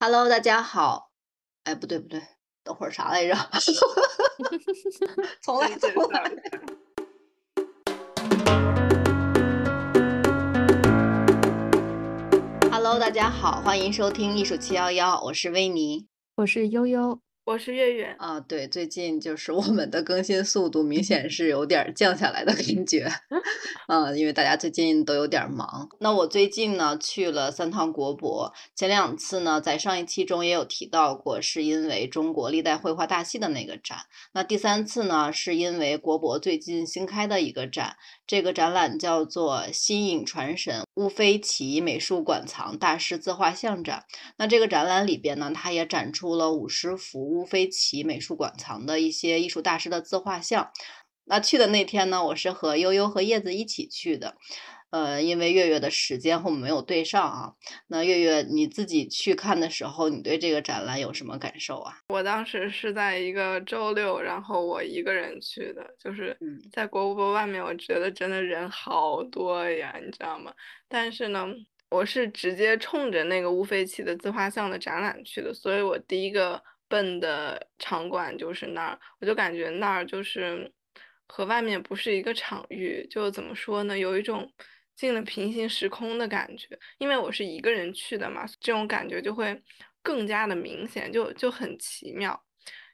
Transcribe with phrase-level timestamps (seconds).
[0.00, 1.10] Hello，大家好。
[1.64, 2.22] 哎，不对不对，
[2.62, 3.34] 等会儿啥来着？
[5.42, 6.32] 重来从来。
[12.70, 16.06] Hello，大家好，欢迎收听艺术七幺幺，我是维尼，
[16.36, 17.20] 我是悠悠。
[17.48, 23.10] 我是月月啊，对，最近就是我们的更新速度明显是有点降下来的感觉，
[23.88, 25.88] 嗯，因为大家最近都有点忙。
[25.98, 33.96] 那我最近呢去了三趟国博，前两次呢在上一期中也有提到过，是因为中国历代绘画大系的那个展。
[34.34, 37.96] 那第三次呢是因为国博最近新开的一个展，
[38.28, 44.04] 这个展览叫做“新颖传神乌菲齐美术馆藏大师自画像展”。
[44.36, 47.26] 那这个展览里边呢，它也展出了五十幅。
[47.26, 50.70] 乌菲齐美术馆藏的一些艺术大师的自画像。
[51.24, 54.36] 那去的那天呢，我是和悠悠和叶子一起去的。
[54.90, 57.52] 呃，因为月月的时间和我们没有对上啊。
[57.88, 61.92] 那月月你自己去看的时候，你对这个展览有什么感受啊？
[62.08, 66.36] 我当时是在一个周六，然后我一个人去的，就是
[66.72, 70.52] 在国博外面，我觉得真的人好多呀，你知道吗？
[70.88, 71.46] 但是呢。
[71.90, 80.70] 我是直接冲着那个乌菲齐的自画像的展览去的，所以我第一个奔的场馆就是那儿，我就感觉那儿就是
[81.26, 84.52] 和外面不是一个场域，就怎么说呢，有一种
[84.98, 86.78] 进了平行时空的感觉。
[86.98, 89.58] 因为我是一个人去的嘛，这种感觉就会
[90.02, 92.38] 更加的明显，就就很奇妙。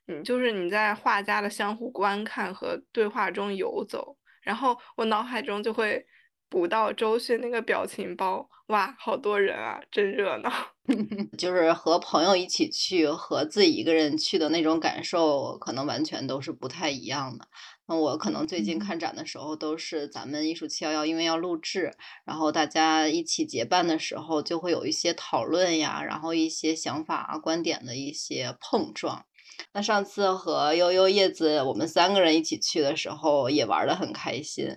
[0.06, 6.06] 你就是你在画家的相互观看和对话中游走，然后我脑海中就会。
[6.55, 10.52] 补到周迅那个表情包，哇，好多人啊，真热闹。
[11.36, 17.48] 就是和朋友一起去和自己一个人去的那种感受，可能完全都是不太一样的。
[17.88, 21.92] 那我可能最近看展的时候，都是咱们艺术七幺幺，因为要录制，
[22.24, 29.24] 然后大家一起结伴的时候，就会有一些讨论呀，然后一些想法啊、观点的一些碰撞。
[29.72, 34.68] 那上次和悠悠、叶子我们三个人一起去的时候，也玩的很开心。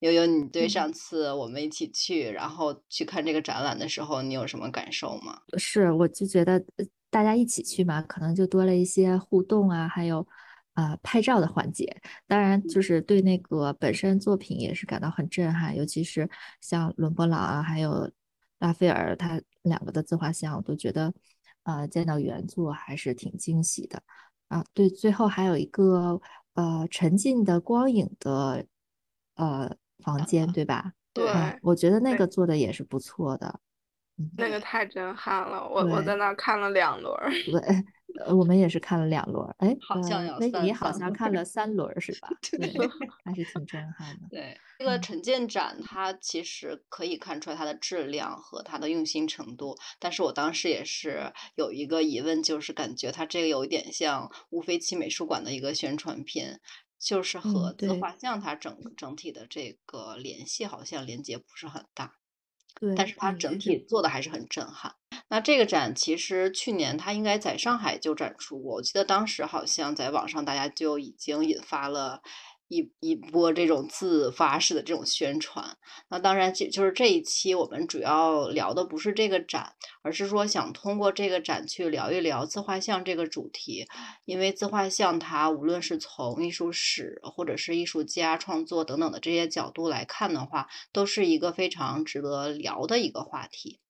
[0.00, 5.40] 悠悠，你对上次我们一起去，然后去看这个展览的时候，你有什么感受吗？
[5.56, 6.64] 是，我就觉得
[7.10, 10.24] 大家一起去嘛，可能就多了一些互动啊，还有
[10.74, 12.00] 啊拍照的环节。
[12.28, 18.08] 当然，就是对那个本身作品也是感到很震撼，尤其是像伦勃朗啊，还有
[18.60, 21.12] 拉斐尔他两个的自画像，我都觉得
[21.64, 24.00] 呃见到原作还是挺惊喜的
[24.46, 24.64] 啊。
[24.72, 26.20] 对，最后还有一个
[26.54, 28.64] 呃沉浸的光影的
[29.34, 29.76] 呃。
[30.04, 30.92] 房间对吧？
[31.12, 31.26] 对，
[31.62, 33.60] 我觉得那个做的也是不错的。
[34.36, 37.14] 那个太震撼了，我我在那看了两轮。
[37.46, 37.84] 对，
[38.34, 39.48] 我们也是看了两轮。
[39.58, 42.28] 哎，好像有你好像看了三轮是吧？
[42.50, 42.68] 对，
[43.24, 44.26] 还是挺震撼的。
[44.28, 49.76] 对，这个陈建展，它其实可以看出来它的质量和它的用心程度。
[50.00, 56.60] 但是我当时也是有一个疑问，就是感觉它这个有一点像乌菲齐美术馆的一个宣传片。
[56.98, 62.14] 就是和自画像它整整体的这个联系好像连接不是很大，
[62.80, 64.94] 对，但是它整体做的还是很震撼。
[65.28, 72.22] 那这个展其实去年它应该在上海就展出过，我记得当时好像在网上大家就已经引发了。
[72.68, 75.76] 一一波这种自发式的这种宣传，
[76.10, 83.86] 那当然就就是这一期我们主要聊的不是这个展，而是说想通过这个展去聊一聊自画像这个主题，
[84.26, 93.80] 因为自画像它无论是从艺术史或者是艺术家创作等等的这些角度来看的话，都是一个非常值得聊的一个话题。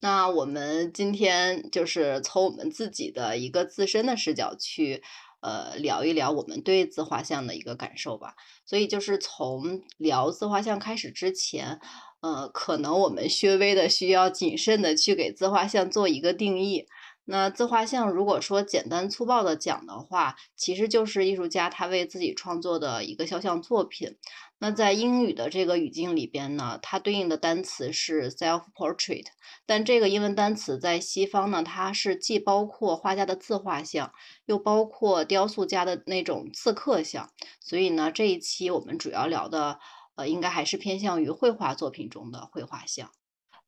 [0.00, 5.02] 那我们今天就是从我们自己的一个自身的视角去。
[5.40, 8.34] 呃，聊一聊我们对自画像的一个感受吧。
[8.66, 11.78] 所以就是从聊自画像开始之前，
[12.20, 16.86] 呃，可能我们稍微的需要谨慎的去给自画像做一个定义。
[17.30, 24.16] 那自画像如果说简单粗暴的讲的话，其实就是艺术家他为自己创作的一个肖像作品。
[24.58, 29.26] 那在英语的这个语境里边呢，它对应的单词是 self-portrait，
[29.66, 34.10] 但这个英文单词在西方呢，它是既包括画家的自画像，
[34.46, 37.30] 又包括雕塑家的那种自刻像。
[37.60, 39.78] 所以呢，这一期我们主要聊的，
[40.14, 43.10] 呃，应该还是偏向于绘画作品中的绘画像。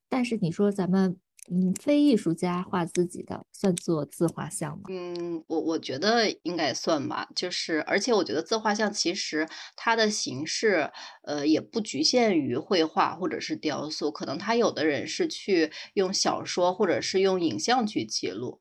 [0.09, 1.19] 但是你说咱们。
[1.49, 4.91] 嗯，非艺术家画自己的算作自画像吗？
[4.93, 7.29] 嗯，我我觉得应该算吧。
[7.37, 9.47] 就是，而且我觉得自画像其实
[9.77, 10.91] 它的形式，
[11.23, 18.59] 呃，也不局限于绘画或者是雕塑，可能他有的人是去用小说或者是用影像去记录。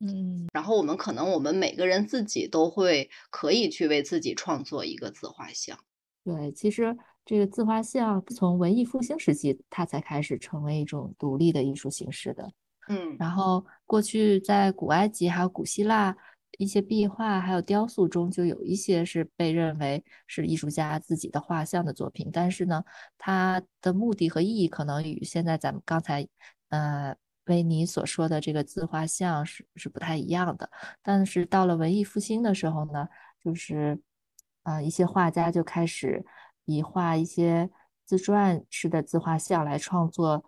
[0.00, 5.78] 嗯，然后我们可能我们每个人自己都会可以去为自己创作一个自画像。
[6.24, 6.96] 对，其实。
[7.24, 12.50] 这个自画像从文艺复兴时期，它才开始成为一种独立的艺术形式的。
[12.88, 16.16] 嗯，然后过去在古埃及还有古希腊
[16.58, 22.82] 一些壁画还有雕塑中，就有一些是被认为是艺术家自己的画像的作品，但是呢，
[23.16, 26.26] 它的目的和意义可能与现在咱们刚才
[26.70, 27.14] 呃
[27.46, 30.68] 维尼所说的这个自画像是是不太一样的。
[31.02, 33.08] 但是到了文艺复兴的时候呢，
[33.42, 33.98] 就是
[34.64, 36.24] 啊一些画家就开始
[36.64, 37.70] 以画一些
[38.04, 40.44] 自传式的自画像来创作。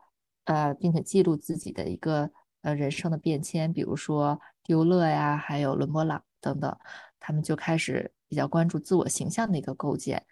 [0.47, 2.31] 呃，并且记录自己的一个
[2.61, 6.79] 呃人生的变迁，比如说丢勒呀，还有伦勃朗等等，
[7.19, 10.23] 他们就开始比较关注自我形象的一个构建。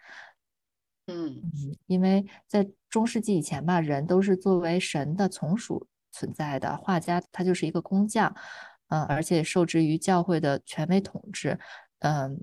[1.07, 8.35] 嗯嗯，因为在中世纪以前吧，人都是作为神的从属存在的，画家他就是一个工匠，
[8.89, 11.59] 嗯，而且受制于教会的权威统治，
[12.01, 12.39] 嗯。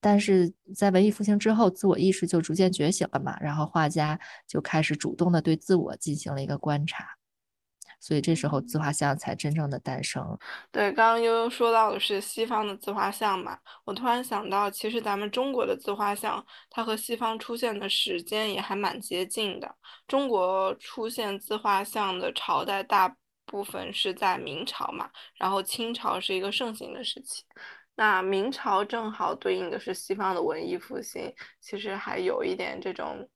[0.00, 7.06] 但是在文艺复兴之后，自我意识就逐渐觉醒了嘛，然后画家就开始主动的对自我进行了一个观察，
[8.00, 10.38] 所以这时候自画像才真正的诞生。
[10.72, 19.74] 对，刚刚悠悠说到的是西方的自画像嘛，我突然想到，其实咱们中国的自画像，它和西方出现的时间也还蛮接近的。
[20.08, 23.14] 中国出现自画像的朝代大
[23.44, 27.44] 部分是在明朝嘛，然后清朝是一个盛行的时期。
[28.00, 31.30] 那明朝正好对应的是西方的文艺复兴，
[31.60, 33.28] 其实还有一点这种，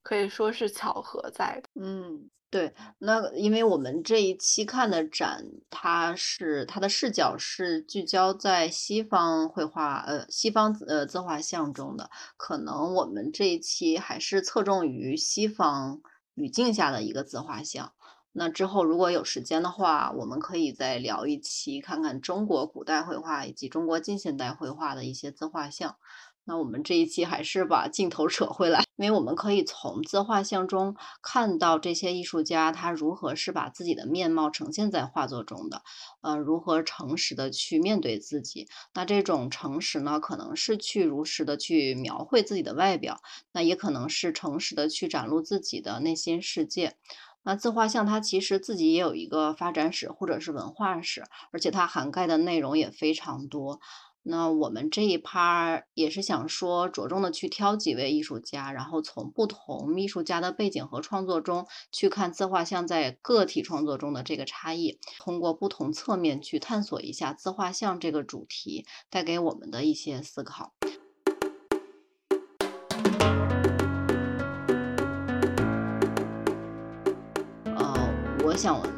[0.00, 1.68] 可以说是巧合在的。
[1.82, 2.72] 嗯，对。
[2.98, 16.00] 那因为我们这一期看的展，它是它的视角是聚焦在西方绘画，呃，西方呃自画像中的，可能我们这一期还是侧重于西方
[16.34, 17.92] 语境下的一个自画像。
[18.38, 25.96] 那之后如果有时间的话，我们可以再聊一期，看看中国古代绘画以及中国近现代绘画的一些自画像。
[26.44, 35.82] 那我们这一期还是把镜头扯回来，因为我们可以从自画像中看到这些艺术家他如何是把自己的面貌呈现在画作中的，
[36.20, 38.68] 呃，如何诚实的去面对自己。
[38.94, 43.18] 那这种诚实呢，可能是去如实的去描绘自己的外表，
[43.52, 46.96] 那也可能是诚实的去展露自己的内心世界。
[47.46, 51.22] 那自画像它其实自己也有一个发展史或者是文化史，
[51.52, 53.80] 而且它涵盖的内容也非常多。
[54.24, 70.72] 那我们这一趴也是想说，着重的去挑几位艺术家，然后从不同艺术家的背景和创作中去看自画像在个体创作中的这个差异，通过不同侧面去探索一下自画像这个主题带给我们的一些思考。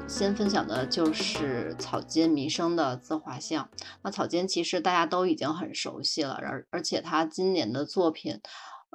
[0.08, 3.68] 先分享的就是草间弥生的自画像。
[4.02, 8.40] 那草间其实大家都已经很熟悉了，而而且他今年的作品，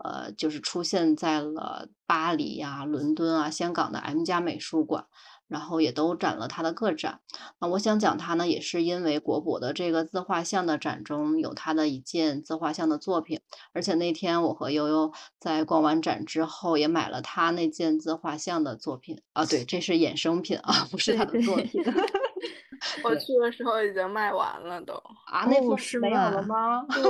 [0.03, 5.05] 呃，就是出现在了巴黎呀、伦敦啊、香港的 M 加美术馆。
[5.53, 7.19] 然后也都展了他的个展，
[7.59, 13.39] 那我想讲他呢，也是因为国博的这个自画像的展中有他的一件自画像的作品，
[13.71, 19.21] 而且那天我和悠悠在逛完展之后也买了他那件自画像的作品。
[19.33, 21.83] 啊，对，这是衍生品啊，不是他的作品。
[23.03, 24.93] 我去的时候已经卖完了都
[25.25, 26.85] 啊，那副是没有了吗？
[26.89, 27.03] 对，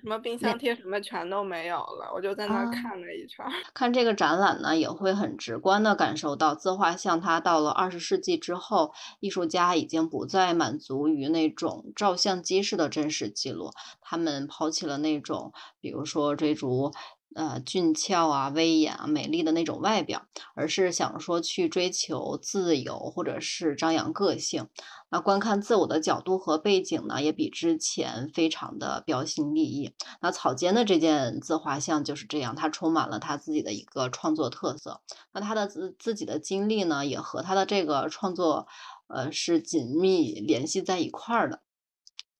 [0.00, 3.44] 什么冰箱贴什么全都没有了，我就在那看了一圈。
[3.74, 16.92] 看这个展览呢，也会很直观的感受到自画像它到了二十世纪之后，艺术家已经不再满足于那种照相机式的真实记录，他们抛弃了那种，比如说追逐。
[17.34, 20.22] 呃，俊俏啊，威严啊，美丽的那种外表，
[20.54, 24.66] 而是想说去追求自由，或者是张扬个性。
[25.10, 29.92] 那观看自我的角度和背景呢，也比之前非常的标新立异。
[30.20, 35.00] 那草间的这件自画像就是这样，它充满了他自己的一个创作特色。
[35.32, 38.66] 那他的自自己的经历呢，也和他的这个创作，
[39.06, 41.60] 呃，是紧密联系在一块儿的。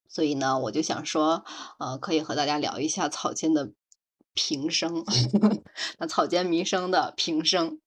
[0.09, 1.45] 所以呢，我就想说，
[1.79, 3.73] 呃，可以和大家聊一下草间的。
[4.41, 5.05] 平生，
[5.99, 7.81] 那草间弥生的平生，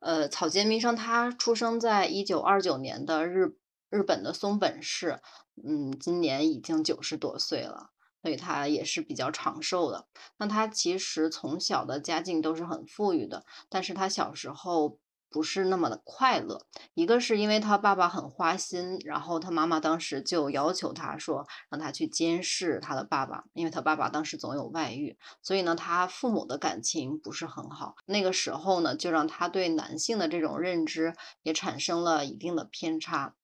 [0.00, 3.54] 呃，草间弥生他出生在一九二九年的日
[3.92, 5.20] 日本的松本市，
[5.62, 7.90] 嗯，今年已经九十多岁了，
[8.22, 10.06] 所以他也是比较长寿的。
[10.38, 14.98] 那他其实从小的家境都是很富裕的，但是他小时候。
[15.34, 27.96] 不是那么的快乐，一个是因为他爸爸很花心，然后他妈妈当时就要求他说，让他去监视他的爸爸，因为他爸爸当时总有外遇，所以呢，他父母的感情不是很好。
[28.04, 33.34] 那个时候呢，就让他对男性的这种认知也产生了一定的偏差。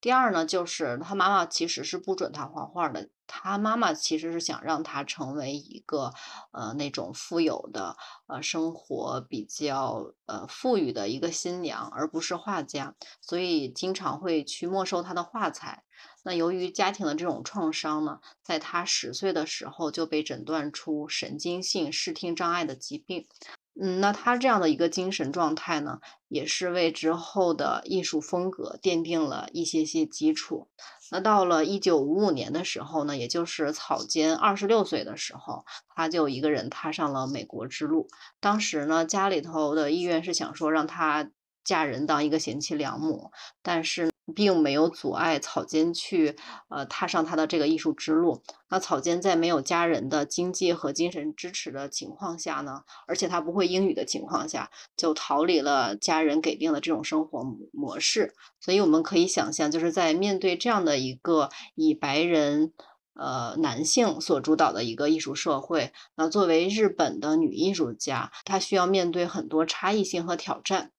[0.00, 3.08] 第二呢，就是他妈妈其实是不准他画画的。
[3.28, 6.12] 他妈妈其实是想让他成为一个
[6.52, 7.96] 呃那种富有的
[8.28, 15.82] 呃生活比较呃富裕的一个新娘，而不是画家，所以经常会去没收他的画材。
[16.22, 23.26] 那由于家庭的这种创伤呢，在他十岁的时候就被诊断出神经性视听障碍的疾病。
[23.78, 30.68] 嗯，那他这样的一个精神状态呢，也是为之后的艺术风格奠定了一些些基础。
[31.10, 35.64] 那到了一九五五年的时候呢，也就是草间二十六岁的时候，
[35.94, 38.08] 他就一个人踏上了美国之路。
[38.40, 41.30] 当时呢，家里头的意愿是想说让他
[41.62, 43.30] 嫁人当一个贤妻良母，
[43.62, 44.10] 但是。
[44.34, 46.36] 并没有阻碍草间去
[46.68, 48.42] 呃踏上他的这个艺术之路。
[48.68, 58.34] 那草间在没有家人的经济和精神支持的情况下呢，而且他不会英语的情况下，就逃离了家人给定的这种生活模式。
[58.60, 62.72] 所以我们可以想象，就是在面对这样的一个以白人
[63.14, 70.90] 呃男性所主导的一个艺术社会，那作为日本的女艺术家，她需要面对很多差异性和挑战。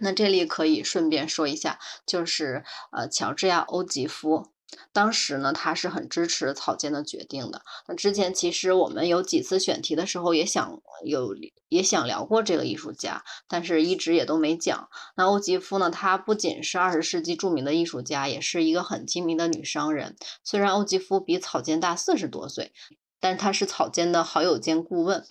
[0.00, 4.46] 那这里可以顺便说一下，就是呃，乔治亚·欧吉夫，
[4.92, 7.62] 当时呢，他是很支持草间的决定的。
[7.88, 11.34] 那之前其实我们有几次选题的时候，也想有
[11.68, 14.88] 也想聊过这个艺术家，但是一直也都没讲。
[15.16, 20.16] 那欧吉夫呢，他不仅是二十世纪著名的艺术家，也是一个很精明的女商人。
[20.44, 22.72] 虽然欧吉夫比草间大四十多岁，
[23.18, 25.26] 但他是草间的好友兼顾问。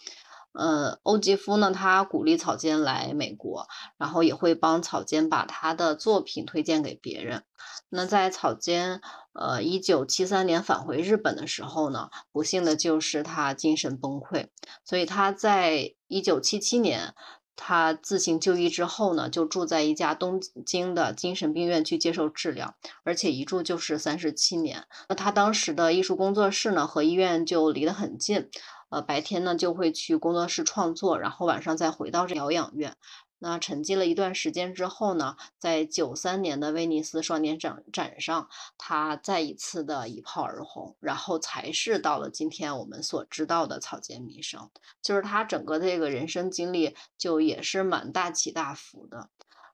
[0.60, 3.66] 呃，欧吉夫呢，他鼓励草间来美国，
[3.98, 7.44] 然后也会帮草间把他的作品推荐给别人。
[7.88, 9.00] 那在草间
[9.32, 14.48] 呃一九七三年返回日本的时候呢，不幸的就是他精神崩溃，
[14.84, 17.16] 所以他在一九七七年
[17.56, 22.76] 他自行就医之后呢，就住在一家东京的精神病院去接受治疗，
[23.06, 24.86] 而且一住就是三十七年。
[25.08, 28.50] 那他当时的艺术工作室呢，和医院就离得很近。
[28.90, 32.96] 呃，白天呢就会去工作室创作，然后晚上再回到这疗养院。
[33.42, 44.70] 那沉寂了一段时间之后呢，在九三年的威尼斯双年展展上，他再一次的一炮而红，然后才是到了今天我们所知道的草间弥生。
[45.02, 49.30] 就是他整个这个人生经历就也是蛮大起大伏的。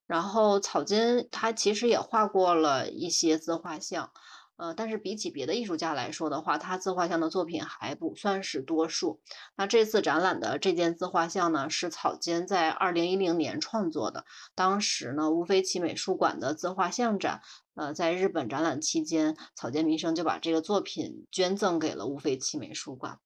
[0.05, 4.11] 然后草间他其实也画过了一些自画像。
[4.57, 9.19] 呃，但是比起别的艺术家来说的话，他自画像的作品还不算是多数。
[9.57, 14.23] 那这次展览的这件自画像呢，是草间在二零一零年创作的。
[14.55, 17.41] 当时呢，乌菲齐美术馆的自画像展，
[17.73, 23.19] 呃，在日本展览期间，草间弥生就把这个作品捐赠给了乌菲齐美术馆。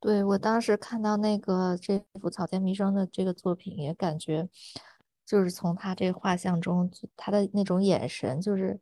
[0.00, 4.48] 对我当时看到那个这幅草间弥生的这个作品，也感觉
[5.24, 8.80] 就是从他这画像中，他的那种眼神，就是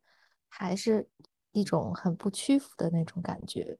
[0.49, 1.07] 还是。
[1.53, 3.79] 一种很不屈服的那种感觉，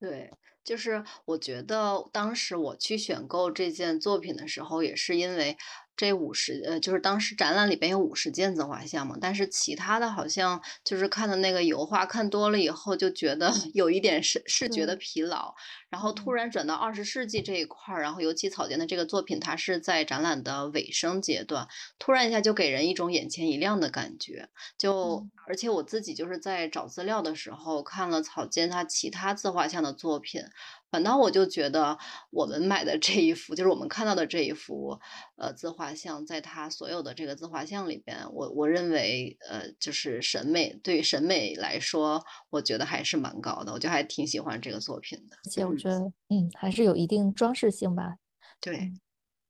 [0.00, 0.30] 对，
[0.64, 5.56] 就是我觉得当时我去选购这件作品的时候，也是因为。
[5.96, 15.54] 这五十呃，就是当时展览里边有五十件自画像嘛，但是其他的好像就是看的那个油画看多了以后，就觉得 有一点视视觉的疲劳。
[15.90, 21.66] 然后突然转到二十世纪这一块儿，然后尤其草间的这个作品，它是在展览的尾声阶段，
[21.98, 24.48] 突然一下就给人一种眼前一亮的感觉。
[24.78, 30.42] 就而且我自己就是在找资料的时候看了草间他其他自画像的作品。
[30.90, 31.96] 反倒我就觉得，
[32.30, 34.98] 我们买的这一幅，就是我们看到的这一幅，
[35.36, 45.36] 呃，自画像，在他所有的这个自画像里边，我我认为，呃，就是审美对于审美来说，我觉得还是蛮高的，我就还挺喜欢这个作品的。
[45.36, 48.16] 而且我觉得，嗯，还是有一定装饰性吧。
[48.60, 48.92] 对，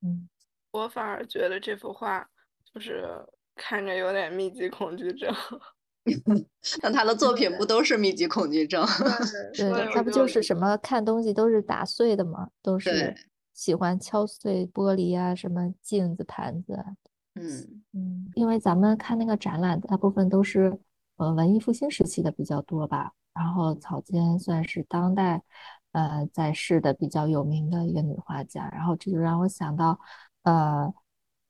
[0.03, 0.29] 嗯，
[0.73, 2.29] 我反而觉得这幅画
[2.73, 3.09] 就是
[3.55, 5.35] 看着有点密集恐惧症。
[6.83, 8.85] 那他的作品不都是密集恐惧症？
[9.55, 12.49] 对， 他不就是什么看东西都是打碎的吗？
[12.63, 13.15] 都是
[13.55, 16.83] 喜欢敲碎玻璃啊，什么镜子、盘子。
[17.35, 20.79] 嗯嗯，因为咱们看那个展览，大部分都是
[21.17, 23.13] 呃文艺复兴时期的比较多吧。
[23.33, 25.43] 然后草间算是当代
[25.93, 28.69] 呃在世的比较有名的一个女画家。
[28.73, 29.99] 然后这就让我想到
[30.43, 30.93] 呃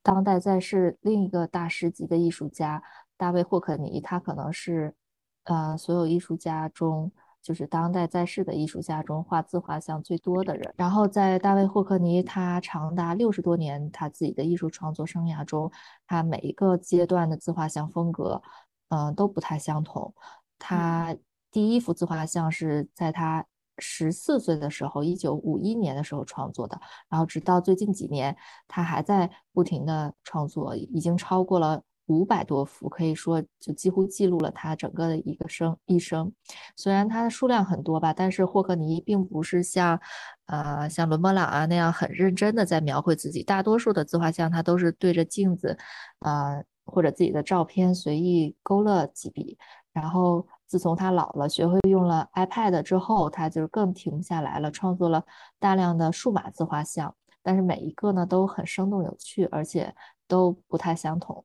[0.03, 2.81] 当代在世另一个大师级的艺术家。
[3.21, 4.95] 大卫霍克尼，他可能是，
[5.43, 10.73] 呃，所有艺术家中，就是当代在世的艺术家中画自画像最多的人。
[10.75, 15.71] 然后在大卫霍克尼他长达六十多年他自己的艺术创作生涯中，
[16.07, 18.41] 他每一个阶段的自画像风格，
[18.89, 20.11] 嗯，都不太相同。
[20.57, 21.15] 他
[21.51, 23.45] 第一幅自画像是在他
[23.77, 28.35] 十四岁的时候，一九五一年的时候创作的，然后直到最近几年，
[28.67, 31.83] 他还在不停的创作，已经超过了。
[32.11, 36.31] 五百多幅，可以说就几乎记录了他整个的一个生一生。
[36.75, 39.99] 虽然他的数量很多吧，但是霍克尼并不是像，
[40.47, 43.43] 呃，像伦勃朗啊那样很认真的在描绘自己。
[43.43, 45.77] 大多数的自画像，他都是对着镜子，
[46.19, 49.57] 呃，或者自己的照片随意勾勒几笔。
[49.93, 55.23] 然后自从他老了，学会用了 iPad 之后，他就更停不下来了，创作了
[55.59, 57.13] 大量的数码自画像。
[57.43, 59.93] 但是每一个呢都很生动有趣，而且
[60.27, 61.43] 都不太相同。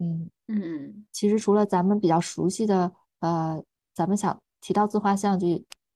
[0.00, 3.62] 嗯嗯，其实除了咱们比较熟悉的，呃，
[3.94, 5.46] 咱们想提到自画像就。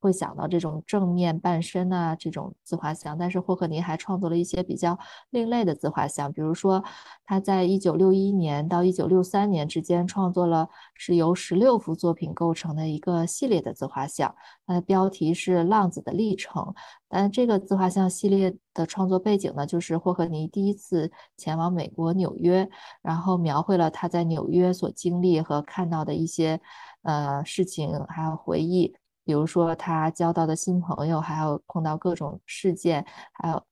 [0.00, 4.98] 会想到这种正面半身啊，这种自画像，但是霍克尼还创作了一些比较
[5.30, 6.82] 另类的自画像，比如说
[7.26, 14.34] 他在一九六一年到一九六三年之间创作了是由十六幅作品构成的一个系列的自画像，
[14.66, 16.62] 它的标题是《浪子的历程》。
[17.08, 22.68] 但这个自画像系列的创作背景呢，就是霍克尼第一次前往美国纽约，
[23.02, 26.60] 然后描绘了他在纽约所经历和看到的一些
[27.02, 28.94] 呃事情，还有回忆。
[29.28, 33.04] 比如说他交到的新朋友，还有碰到各种事件，
[33.34, 33.62] 还有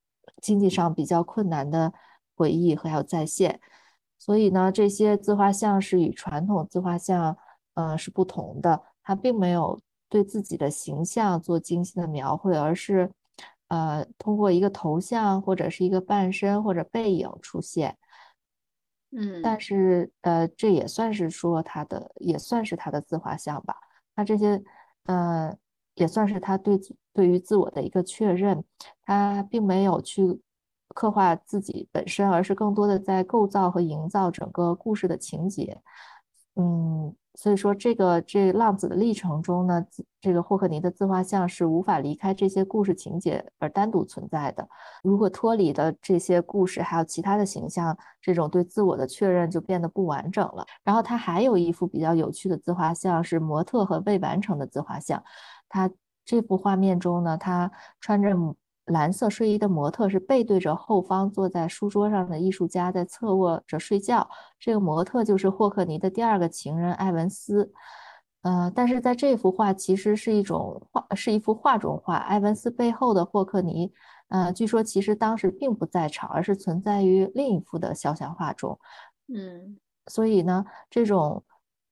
[0.43, 1.91] 经济上比较困难的
[2.35, 3.59] 回忆和还有再现。
[4.19, 7.39] 所以呢，这些自画像是与传统自画像，
[7.73, 8.83] 呃，是不同的。
[9.03, 13.11] 他并没有对自己的形象做精细的描绘，而是，
[13.69, 17.97] 呃，通过一个头像或者是一个半身或者背影出现。
[19.11, 23.75] 嗯，但是，呃，这也算是说他的，也算是他的自画像吧。
[24.15, 24.63] 那这些。
[25.07, 25.57] 呃，
[25.95, 26.79] 也算是他对
[27.13, 28.63] 对于自我的一个确认。
[29.05, 30.41] 他并没有去
[30.95, 35.81] 刻画自己本身，而是更多的在构造和营造整个故事的情节。
[36.55, 37.15] 嗯。
[37.37, 39.85] 所以说，这个这浪子的历程中呢，
[40.21, 44.67] 这个霍克尼的自画像是无法离开这些故事情节而单独存在的。
[45.03, 50.67] 如果脱离了这些故事，还有其他的形象，这种对自我的确认就变得不完整了。
[50.83, 55.23] 然后他还有一幅比较有趣的自画像，是模特和未完成的自画像。
[55.69, 55.91] 他
[56.25, 58.35] 这幅画面中呢，他穿着。
[58.87, 64.29] 蓝色睡衣的模特是背对着后方坐在书桌上的艺术家，在侧卧着睡觉。
[64.61, 67.73] 这个模特就是霍克尼的第二个情人艾文斯。
[68.43, 72.15] 呃，但是在这幅画其实是一种画，是一幅画中画。
[72.15, 73.93] 艾文斯背后的霍克尼，
[74.29, 78.79] 呃，据说其实当时并不在场，而是存在于另一幅的肖像画中。
[79.35, 81.43] 嗯，所以呢，这种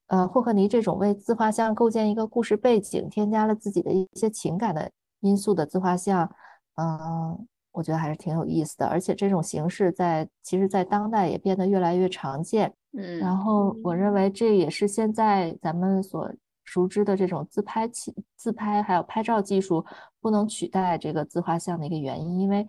[0.06, 6.32] 呃，霍克尼这种为自画像构建一个故事背景，添加了自己的一些情感的因素的自画像。
[6.76, 12.72] 嗯，我觉得还是挺有意思的，而且这种形式在其实，在当代也变得越来越常见。
[12.96, 16.32] 嗯，然后我认为这也是现在咱们所
[16.64, 19.84] 熟知的这种自拍器、自拍还有拍照技术
[20.20, 22.66] 不能取代这个自画像的一个原因，因为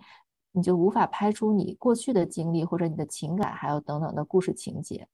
[0.52, 5.08] 你就无法拍出你过去的经历或者你的情感，还有等等的故事情节。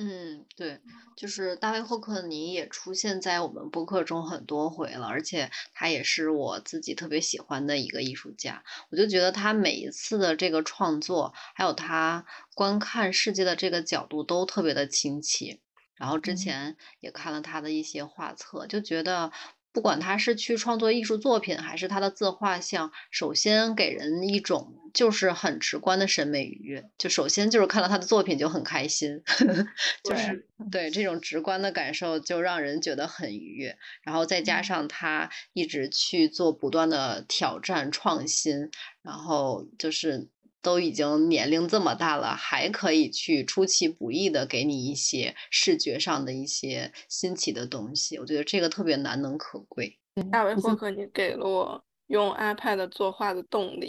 [0.00, 0.80] 嗯，对，
[1.16, 8.62] 就是大卫霍克尼也出现在我们播客中很多回了，而且他也是我自己特别喜欢的一个艺术家。
[8.90, 15.60] 我就觉得他每一次的这个创作，还有他观看世界的这个角度都特别的清奇。
[15.96, 19.32] 然后之前也看了他的一些画册，就觉得。
[19.72, 26.90] 不管他是去创作艺术作品，还是他的自画像，首先给人一种就是很直观的审美愉悦。
[26.98, 29.22] 就首先就是看到他的作品就很开心，
[30.04, 33.76] 就是对这种直观的感受就让人觉得很愉悦。
[34.02, 38.70] 然后再加上他一直去做不断的挑战创新，
[39.02, 40.28] 然后就是。
[40.62, 49.98] 都已经年龄这么大了，还可以去出其不意的给你一些视觉上的一些新奇的东西，我觉得这个特别难能可贵。
[50.30, 53.88] 大卫霍克你给了我用 iPad 作画的动力。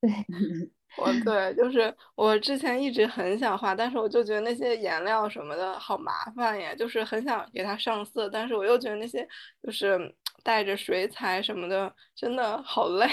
[0.00, 0.10] 对。
[0.96, 9.26] 我对，就是我之前一直很想画，但是我就觉得那些颜料什么的好麻烦呀，就是很想给它上色，但是我又觉得那些
[9.62, 9.98] 就是
[10.42, 13.08] 带着水彩什么的真的好累。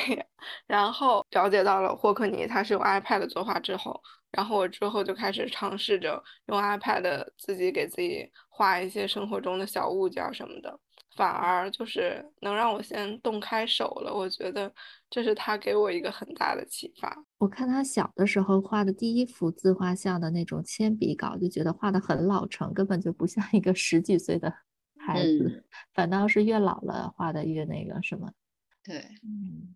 [0.66, 10.80] 然后了解到了霍克尼他是用 iPad 作画之后，然后我之后就开始尝试着用 iPad 自己给自己画一些生活中的小物件什么的。
[11.16, 14.72] 反而就是能让我先动开手了，我觉得
[15.10, 17.12] 这是他给我一个很大的启发。
[17.40, 24.54] 我看他小的时候画的第一幅自画像的那种铅笔稿，就觉得画的很老成，根本就不像一个十几岁的
[25.14, 28.32] 孩子，反倒是越老了画的越那个什么。
[28.84, 29.76] 对，嗯。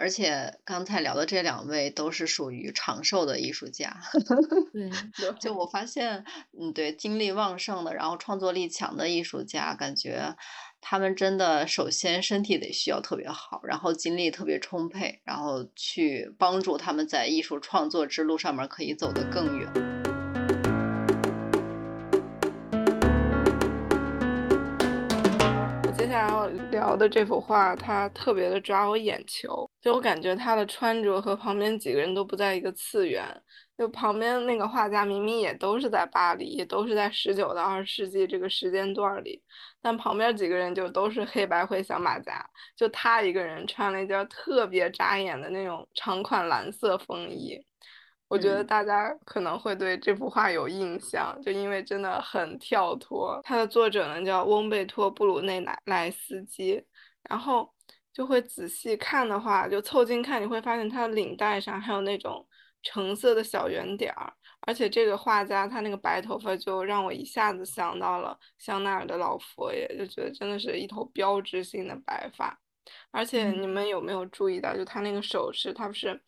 [0.00, 3.96] 而且刚才聊的这两位都是属于长寿的艺术家。
[4.72, 4.88] 对，
[5.40, 6.24] 就我发现，
[6.56, 10.36] 嗯，对，精力旺盛的，然后创作力强的艺术家，感觉
[10.80, 19.97] 他们真的首先身体得需要特别好，然后精力特别充沛，然后去帮助他们在艺术创作之路上面可以走得更远。
[26.78, 33.24] 聊的这幅画，它特别的抓我眼球，就我感觉他的穿着和旁边几个人都不在一个次元。
[33.76, 39.40] 就旁边那个画家明明也都是在巴黎，也都是在十九到二十世纪这个时间段里，
[39.82, 42.44] 但旁边几个人就都是黑白灰小马甲，
[42.76, 47.56] 就他一个人穿了一件特别扎眼的那种长款蓝色风衣。
[48.28, 53.40] 我觉得大家可能会对这幅画有印象，就因为真的很跳脱。
[53.42, 56.84] 它的作者呢叫翁贝托·布鲁内莱莱斯基，
[57.28, 57.72] 然后
[58.12, 62.46] 就会仔细看的话，就凑近看，你会发现他的领带上还有那种。
[62.80, 72.56] 橙色的小圆点儿，而且这个画家他那个白头发就让我一下子想到了香奈儿的老佛爷，就觉得真的是一头标志性的白发。
[73.10, 76.18] 而且你们有没有注意到，就他那个手势，他不是，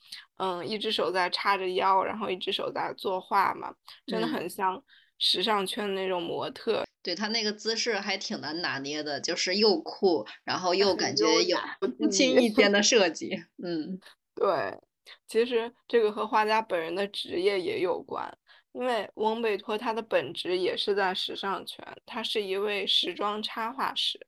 [0.40, 3.74] 嗯，一只手在叉着腰，然后一只手在作画嘛，
[4.06, 4.82] 真的很像
[5.18, 6.82] 时尚圈的那种模特。
[7.02, 11.58] 对他那个姿势还挺难拿捏的，就是又酷，然后又感觉有
[11.98, 13.42] 不经意间的设计。
[13.62, 14.00] 嗯，
[14.34, 14.78] 对。
[15.26, 18.32] 其实这个和画家本人的职业也有关，
[18.72, 24.18] 因为翁贝托他的本职也是在时尚圈，他是一位时装插画师，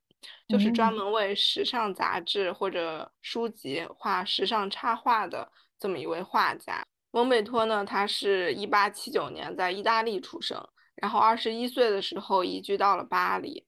[0.47, 6.85] 就是专门为时尚杂志或者书籍画时尚插画的这么一位画家。
[7.11, 13.65] 翁贝托呢，他是一八七九年在意大利出生，然后二十一岁的时候移居到了巴黎。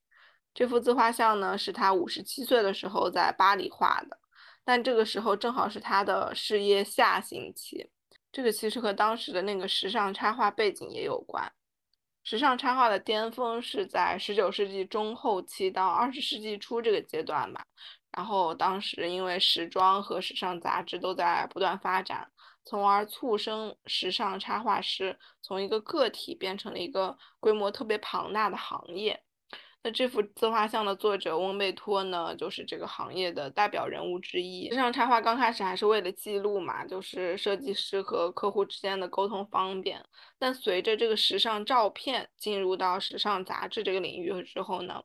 [0.53, 4.17] 这幅自画像呢，是他五十七岁的时候在巴黎画的。
[4.63, 7.91] 但这个时候正好是他的事业下行期，
[8.31, 11.51] 这个其实和当时的那个时尚插画背景也有关。
[12.25, 17.63] 时尚插画的巅峰是在十九世纪中后期到二十世纪初这个阶段吧。
[18.11, 22.31] 然后当时因为时装和时尚杂志都在不断发展，
[22.63, 29.24] 从而促生时尚插画师从一个个体变成了一个规模特别庞大的行业。
[29.85, 34.67] 那这幅自画像的作者翁贝托呢，就是这个行业的代表人物之一。
[34.71, 40.03] 时尚插画刚开始还是为了记录嘛，就是设计师和客户之间的沟通方便。
[40.39, 45.03] 但随着这个时尚照片进入到时尚杂志这个领域之后呢，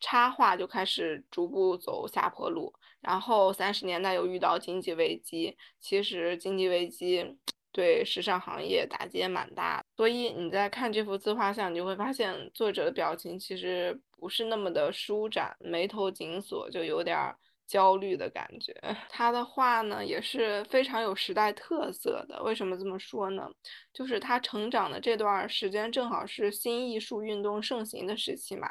[0.00, 2.72] 插画就开始逐步走下坡路。
[3.02, 7.36] 然后三十年代又遇到经济危机，其实经济危机。
[7.72, 17.34] 对时尚行业打击也蛮大，所以你在看这幅自画像，你就会发现作者的表情其实不是那么的舒展，眉头紧锁，就有点
[17.66, 18.74] 焦虑的感觉。
[19.08, 23.48] 他的画呢也是非常有时代特色的，为什么这么说呢？
[23.92, 28.68] 就是他成长的这段时间正好是新艺术运动盛行的时期嘛。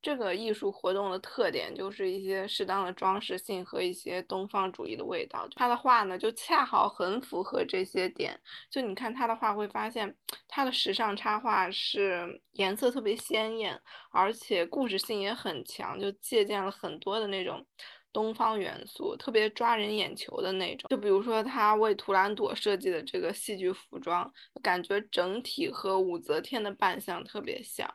[0.00, 5.48] 这个艺术活动的特点就是一些适当的装饰性和一些东方主义的味道。
[5.56, 8.40] 他的画呢，就恰好很符合这些点。
[8.70, 17.66] 就你看他的画，会发现他的时尚插画是颜色特别鲜艳，而且故事性也很强，就借鉴了很多的那种
[18.12, 20.88] 东方元素，特别抓人眼球的那种。
[20.88, 27.92] 就比如说他为图兰朵设计的这个戏剧服装，感觉整体和武则天的扮相特别像。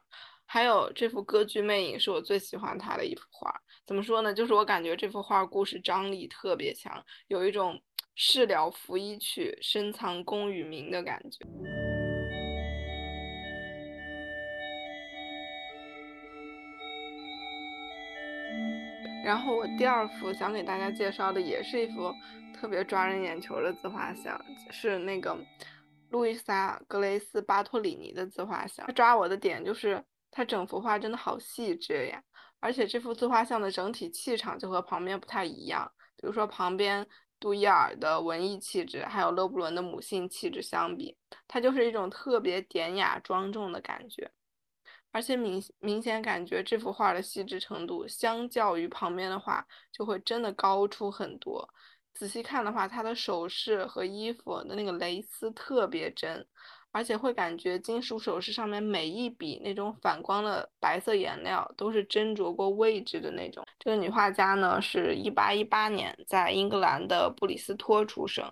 [0.53, 3.49] 还有这幅《歌剧魅影》是我最喜欢他的一幅画。
[3.85, 4.33] 怎么说呢？
[4.33, 7.81] 就是我感觉这幅画故事张力特别强，有一种
[8.15, 11.45] 事了拂衣去，深藏功与名的感觉。
[19.23, 22.13] 然后我第二幅想给大家介绍的也是一幅
[22.53, 24.37] 特别抓人眼球的自画像，
[24.69, 25.33] 是那个
[26.09, 28.85] 路易莎·格雷斯·巴托里尼的自画像。
[28.93, 30.03] 抓我的点就是。
[30.31, 32.23] 它整幅画真的好细致呀，
[32.61, 35.91] 而且这幅自画像的整体气场就和旁边不太一样。
[36.15, 37.05] 比如说旁边
[37.39, 41.17] 杜伊尔的文艺气质，还有勒布伦的母性气质相比，
[41.47, 44.31] 它就是一种特别典雅庄重的感觉。
[45.11, 51.67] 而且明明显感觉这幅画的细致程度，相较于旁边的画，就会真的高出很多。
[52.13, 56.47] 仔细看的话，它的首饰和衣服的那个蕾丝特别真。
[56.91, 63.65] 而且会感觉金属首饰上面每一笔那种反光的白色颜料都是斟酌过位置的那种。
[63.79, 68.51] 这个女画家呢，是一八一八年在英格兰的布里斯托出生。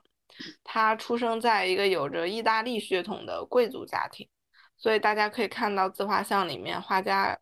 [0.64, 4.26] 她出生在一个有着意大利血统的贵族家庭，
[4.78, 7.38] 所以大家可以看到自画像里面画家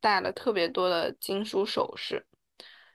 [0.00, 2.26] 戴了特别多的金属首饰，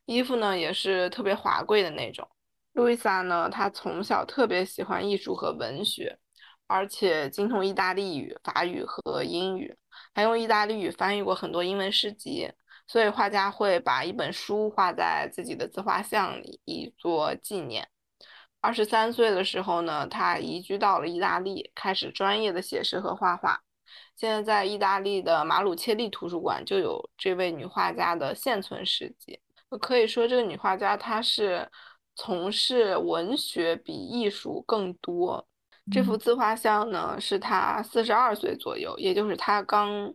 [0.05, 2.27] 衣服呢也是特别华贵的那种。
[2.73, 6.19] 路易莎呢，她从小特别喜欢艺术和文学。
[6.67, 9.75] 而且精通意大利语、法语和英语，
[10.13, 12.51] 还用意大利语翻译过很多英文诗集，
[12.87, 17.87] 所以画家会把一本书画在自己的自画像里，以作纪念。
[18.61, 23.61] 二十三岁的时候呢，他移居到了意大利，开始专业的写诗和画画。
[24.15, 29.39] 现在在意大利的马鲁切利图书馆就有这位女画家的现存诗集。
[29.79, 31.69] 可以说，这个女画家她是
[32.15, 35.47] 从事文学比艺术更多。
[35.91, 40.13] 这幅自画像呢，是他四十二岁左右，也就是他刚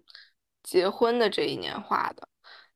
[0.62, 2.28] 结婚的这一年画的。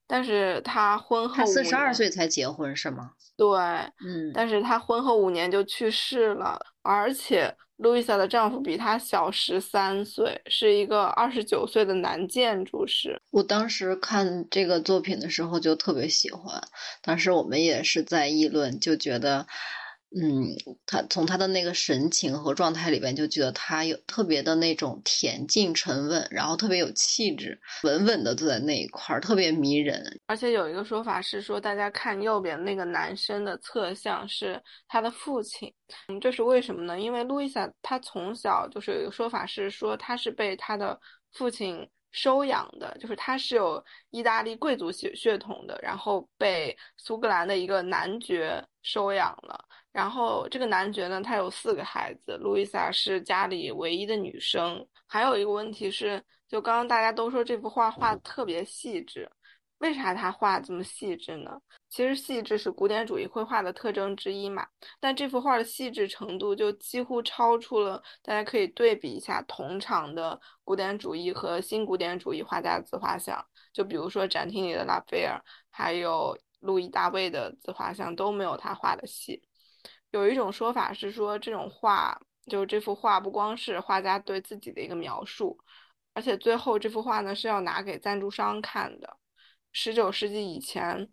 [0.06, 3.12] 但是他婚后，他四十二岁才结婚是吗？
[3.36, 3.58] 对，
[4.04, 4.30] 嗯。
[4.34, 7.54] 但是他婚后五年就去世了，而且。
[7.78, 13.20] 路易莎的丈夫比她小十三岁，是一个二十九岁的男建筑师。
[13.30, 16.62] 我当时看这个作品的时候就特别喜欢，
[17.02, 19.44] 当时我们也是在议论，就觉得。
[20.16, 20.54] 嗯，
[20.86, 30.20] 他从他的那个神情和状态里边，就觉得他有特别的那种恬静沉稳，然后特别有气质，稳稳的坐在那一块儿，特别迷人。
[30.26, 35.72] 而且有一个说法是说，大家看右边那个男生的侧像是他的父亲，
[36.08, 37.00] 嗯，这是为什么呢？
[37.00, 40.96] 因为路易莎她从小就是有一个说法是说，他是被他的
[41.32, 49.62] 父亲收养的，就是他是有意大利贵族血血统的，然后被苏格兰的一个男爵收养了。
[49.90, 54.86] 然后这个男爵呢，他有四个孩子，路易莎是家里唯一的女生。
[55.06, 59.28] 还有一个问题是，就刚刚大家都说这幅画画的特别细致，
[59.84, 61.60] 为啥他画这么细致呢？
[61.90, 64.66] 其实细致是古典主义绘画的特征之一嘛。
[64.98, 73.44] 但这幅画的细致程度就几乎超出了，大家可以对比一下同场的古典主义和新古典主义画家的自画像，
[73.74, 75.38] 就比如说展厅里的拉斐尔，
[75.70, 79.42] 还有路易大卫的自画像都没有他画的细。
[80.12, 85.58] 有一种说法是说，这种画就是这幅画不光是画家对自己的一个描述，
[86.14, 89.18] 而且最后这幅画呢是要拿给赞助商看的。
[89.76, 91.10] 十九世纪以前，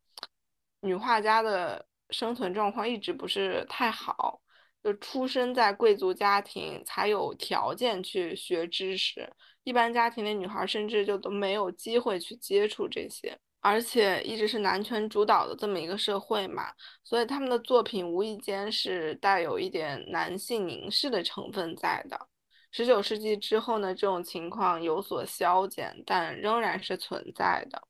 [0.81, 4.39] 女画家的生存状况一直不是太好，
[4.83, 9.27] 就出生在贵族家庭才有条件去学知识，
[9.63, 13.35] 一般家庭的女孩甚至就都没有机会去接触这些。
[13.61, 16.71] 而且一直是男权主导的这么一个社会嘛，
[17.03, 22.27] 所以他们的作品无意间是带有一点男性凝视的成分在的。
[22.71, 27.81] 十九世纪之后呢，这种情况有所消减，但仍然是存在的。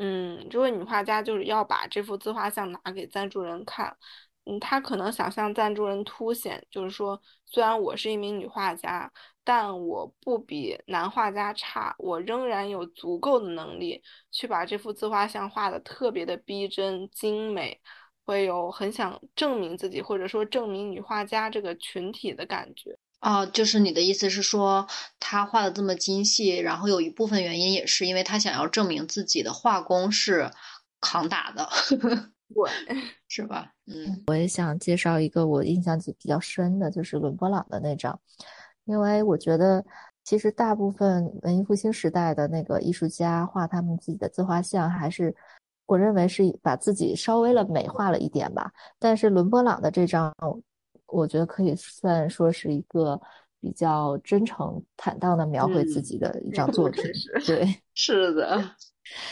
[0.00, 3.94] 嗯，这位女画家就是要把这幅自画像拿给赞助人看。
[4.44, 9.12] 嗯，她可能想向赞助人凸显，就是说，虽然我是一名女画家。
[9.42, 17.80] 但我不比男画家差，我仍然有足够的能力去把这幅自画像画的特别的逼真精美，
[18.24, 22.96] 会有很想证明自己或者说证明女画家这个群体的感觉。
[23.20, 24.86] 哦，就是你的意思是说，
[25.18, 30.50] 他画的这么精细，然后有一部分原因也是因为他想要证明自己的画工是
[31.00, 31.68] 扛打的，
[32.54, 32.96] 对，
[33.28, 33.72] 是吧？
[33.86, 38.18] 嗯，我也想介绍一个我印象比较深的，就是伦勃朗的那张。
[38.86, 39.84] 因为我觉得，
[40.24, 45.34] 其实大部分文艺复兴时代的那个艺术家画他们自己的自画像，还是
[45.86, 48.72] 我认为是把自己稍微了美化了一点吧。
[48.98, 50.34] 但是伦勃朗的这张，
[51.10, 53.20] 我觉得可以算说是一个
[53.60, 57.02] 比较真诚坦荡的描绘自己的一张作 品。
[57.46, 58.62] 对，是的。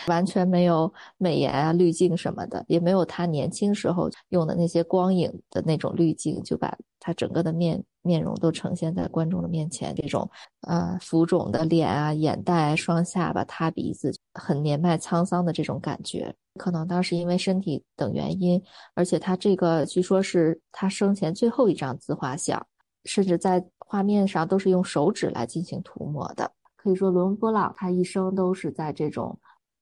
[0.08, 9.94] 完全没有美颜啊、滤镜什么的，也没有他年轻时候用的那些光影的那种滤镜，就把他整个的面面容都呈现在观众的面前。
[9.94, 10.28] 这种
[10.62, 18.62] 呃浮肿的脸啊、眼袋、双下巴、塌鼻子，很年迈沧桑的这种感觉，可能当时因为身体等原因，
[18.94, 22.66] 而且他这个据说是他生前最后一张自画像，
[23.04, 26.52] 甚至在画面上都是用手指来进行涂抹的。
[26.76, 29.38] 可以说，伦勃朗他一生都是在这种。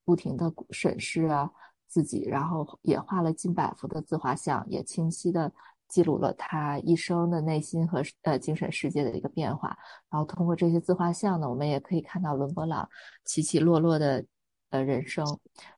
[0.06, 1.50] 不停的审视啊
[1.88, 5.52] 自己，然后也画了近百幅的自画像，也清晰的
[5.88, 9.76] 记录了他一生的内心和呃精神世界的一个变化。
[10.08, 12.88] 然后通过这些自画像呢，我们也可以看到伦勃朗
[13.24, 14.24] 起起落落的
[14.70, 15.24] 呃人生。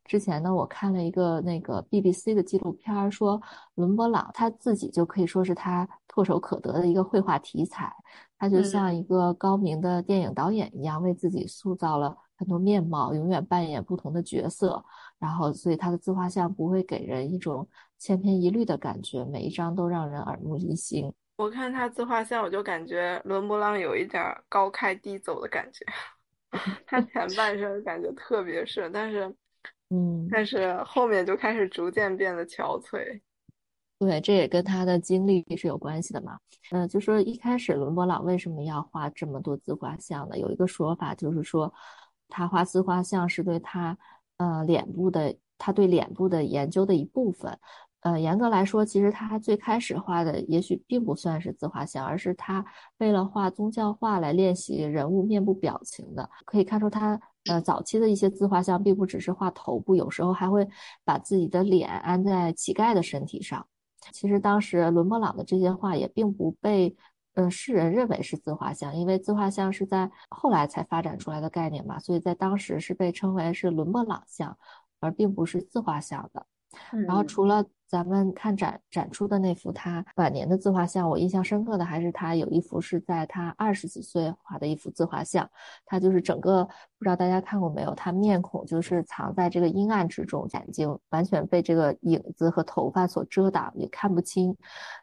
[0.05, 3.40] 之前呢，我看了一个那个 BBC 的纪录片，说
[3.74, 7.92] 伦勃朗他自己就可以说是他唾手可得的一个绘画题材，
[8.38, 12.16] 他就像一个高明的电影导演一样，为自己塑造了。
[12.37, 14.85] 很多面貌，永远扮演不同的角色，
[15.18, 21.12] 然后所以他的自画像不会给人一种千篇一律的感觉，每一张都让人耳目一新。
[21.37, 25.85] 我看他自画像，我就感觉伦勃朗有一点高开低走的感觉，
[26.87, 29.35] 他前半生感觉特别顺，但是，
[29.91, 33.21] 嗯，但是后面就开始逐渐变得憔悴。
[33.99, 36.39] 对，这也跟他的经历是有关系的嘛。
[36.71, 40.39] 呃，就说一开始伦勃朗为什么要画这么多自画像呢？
[40.39, 41.73] 有一个说法就是说。
[42.31, 43.97] 他画自画像是对他，
[44.37, 47.59] 呃，脸部的，他对脸部的研究的一部分。
[48.01, 52.65] 呃，严格来说，其实他最开始画的也许并不算是自画像，而是他
[52.99, 56.31] 为了画宗教画来练习人物面部表情的。
[56.45, 60.67] 可以看出，他呃早期的一些自画像并不只是画头部，有时候还会
[61.05, 63.67] 把自己的脸安在乞丐的身体上。
[64.13, 66.97] 其实当时伦勃朗的这些画也并不被
[67.35, 74.57] 呃世人认为是自画像，因为自画像是在后来才发展出来的概念嘛，所以在当时是被称为是伦勃朗像，
[75.01, 76.47] 而并不是自画像的。
[77.07, 85.48] 然后除了咱们看展展出的那幅他晚年的自画像，我印象深刻的还是他有一幅是在他二十几岁画的一幅自画像，
[85.87, 94.55] 他就是整个不知道大家看过没有，他面孔就是藏在这个阴暗之中，眼睛完全被这个影子和头发所遮挡，也看不清。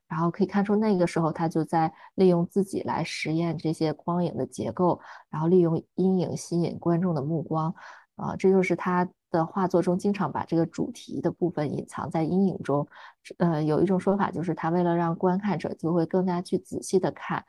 [0.08, 7.74] 然后可以看出那个时候他就在利用自己来实验这些光影的结构，然后利用阴影吸引观众的目光，
[8.16, 9.08] 啊，这就是他。
[9.32, 12.88] 的画作中经常把这个主题的部分隐藏在阴影中，
[13.38, 17.44] 呃，有一种说法就是他为了让观看者就会更加去仔细的看，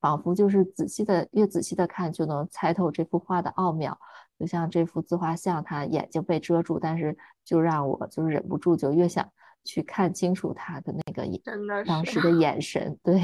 [0.00, 3.96] 仿佛就是仔细的越仔细的看就能猜透这幅画的奥妙。
[4.36, 9.30] 就像这幅自画像，他眼睛被遮住，但是就让我就是忍不住就越想
[9.62, 11.40] 去看清楚他的那个眼，
[11.86, 13.22] 当时的眼神，对，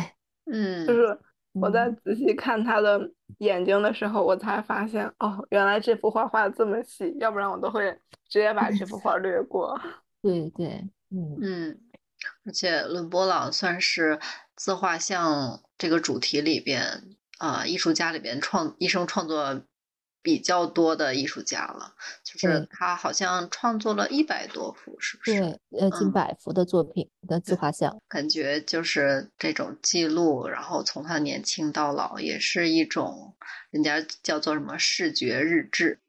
[0.53, 1.19] 嗯，就是。
[1.55, 7.91] 我在仔细看他的眼睛的时候，我才发现，哦，原来这幅画画的这么细，要不然我都会
[8.29, 9.81] 直接把这幅画略过。
[10.23, 10.67] 对对，
[11.11, 11.81] 嗯嗯，
[12.45, 14.19] 而且伦勃朗算是
[14.57, 19.63] 自画像这个主题里边啊，艺术家里边创一生创作。
[20.25, 21.93] 比较多的艺术家了，
[22.25, 25.39] 就是他好像创作了一百多幅，是不是？
[25.39, 33.35] 对，呃，近百幅的作品的自画像，感觉就是这种记录，然后从他年轻到老，也是一种
[33.71, 36.01] 人家叫做什么视觉日志。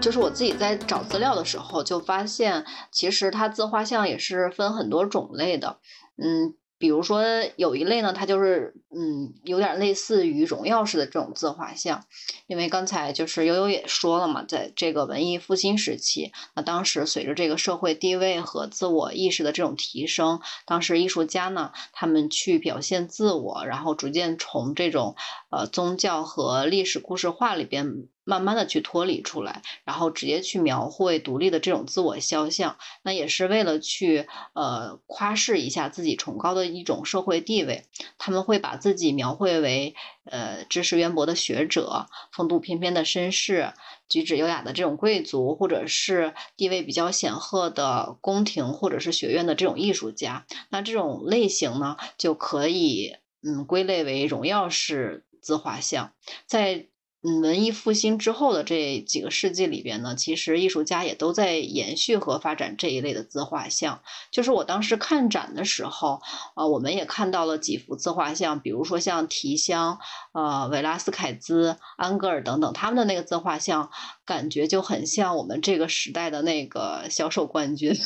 [0.00, 5.78] 就是我自己在找资料的时候，就发现其实他自画像也是分很多种类的，
[6.16, 6.56] 嗯。
[6.82, 7.22] 比如说
[7.54, 12.04] 有一类呢，它就是嗯，有点类似于荣耀式的这种自画像，
[12.48, 25.14] 因为刚才就是悠悠也说了嘛，在这个文艺复兴时期，那当时随着这个社会地位和自我意识的这种提升，当时艺术家呢，他们去表现自我，然后逐渐从这种
[25.52, 28.08] 呃宗教和历史故事画里边。
[28.24, 37.84] 慢慢的去脱离出来，然后直接去描绘独立的这种自我肖像，那也是为了去呃夸示一下自己崇高的一种社会地位。
[38.18, 43.72] 他们会把自己描绘为呃知识渊博的学者、风度翩翩的绅士、
[44.08, 50.46] 举止优雅的这种贵族，或者是地位比较显赫的宫廷或者是学院的这种艺术家。
[50.70, 56.12] 那这种类型呢，就可以嗯归类为荣耀式自画像，
[56.46, 56.86] 在。
[57.24, 64.02] 嗯，文艺复兴之后的这几个世纪里边呢，其实艺术家也都在延续和发展这一类的自画像。
[64.32, 66.20] 就是我当时看展的时候，
[66.56, 70.00] 啊，我们也看到了几幅自画像，比如说像提香、
[70.32, 73.88] 呃，维拉斯凯兹、安格尔等等，他们的那个自画像，
[74.24, 77.96] 感觉就很像我们这个时代的那个销售冠军。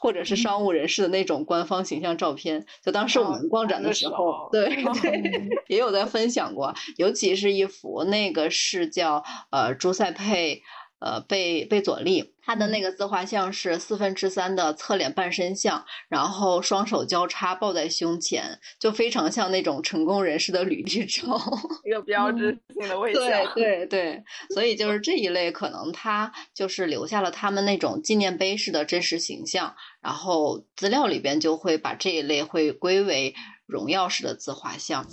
[0.00, 4.68] 或者是商务人士的那种官方形象照片，就当时我们逛展的时候，对
[5.00, 10.62] 对， 也有在分享过，尤其是一幅，那个是叫呃朱塞佩。
[11.00, 21.40] 呃，贝贝佐利，他的那个自画像是四分之三的侧脸半身像，然后双手交叉抱在胸前，就非常像那种成功人士的履历照，
[21.86, 23.20] 一个标志性的微笑。
[23.20, 33.34] 对对对，所以就是这一类，可能他就是留下了他们那种纪念碑式的真实形象，然后资料里边就会把这一类会归为
[33.66, 35.06] 荣耀式的自画像。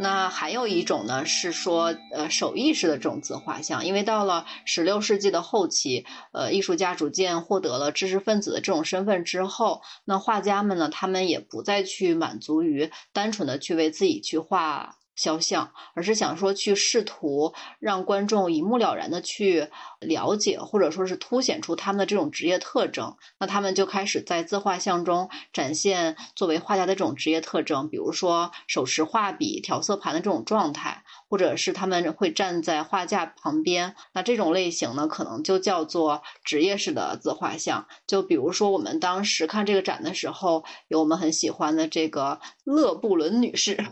[0.00, 14.97] 那还有一种呢，是说，呃，手艺式的这种自画像，因为到了十六世纪的后期，呃，艺术家逐渐获得了知识分子的这种身份之后，那画家们呢，他们也不再去满足于单纯的去为自己去画。
[15.18, 23.16] 肖像，而是想说去试图让观众一目了然的去了解，或者说是凸显出他们的这种职业特征。
[23.40, 33.96] 那他们就开始在自画像中展现作为画家的这种职业特征，比如说手持画笔、调色盘的这种状态，或者是他们会站在画架旁边。
[34.12, 37.88] 那这种类型呢，可能就叫做职业式的自画像。
[38.06, 43.84] 就比如说我们当时看这个展的时候，有我们很喜欢的这个勒布伦女士。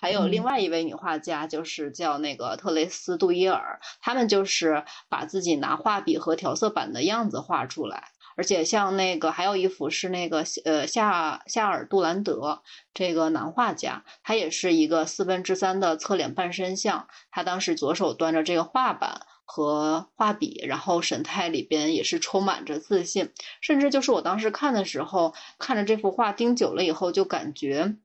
[0.00, 12.62] 还有另外一位女画家，就是叫那个特雷斯·杜伊尔，他们就是把自己拿画笔和调色板的样子画出来，而且像那个还有一幅是那个呃夏夏尔杜兰德
[12.94, 27.96] 这个男画家，他也是一个四分之三的侧脸半身像，他当时左手端着这个画板和画笔，然后神态里边也是充满着自信，甚至就是我当时看的时候，看着这幅画盯久了以后，就感觉